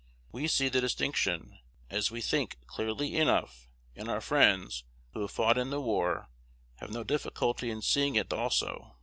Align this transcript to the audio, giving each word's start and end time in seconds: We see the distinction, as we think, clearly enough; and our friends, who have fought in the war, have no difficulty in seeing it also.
We 0.31 0.47
see 0.47 0.67
the 0.67 0.81
distinction, 0.81 1.59
as 1.91 2.09
we 2.09 2.21
think, 2.21 2.57
clearly 2.65 3.15
enough; 3.17 3.69
and 3.95 4.09
our 4.09 4.19
friends, 4.19 4.83
who 5.13 5.21
have 5.21 5.29
fought 5.31 5.59
in 5.59 5.69
the 5.69 5.79
war, 5.79 6.27
have 6.77 6.89
no 6.89 7.03
difficulty 7.03 7.69
in 7.69 7.83
seeing 7.83 8.15
it 8.15 8.33
also. 8.33 8.95